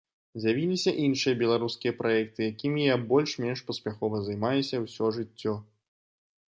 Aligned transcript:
З'явіліся 0.43 0.91
іншыя 1.03 1.37
беларускія 1.41 1.93
праекты, 1.99 2.41
якімі 2.53 2.81
я 2.93 2.99
больш-менш 3.13 3.59
паспяхова 3.69 4.15
займаюся 4.31 4.75
ўсё 4.87 5.05
жыццё. 5.21 5.53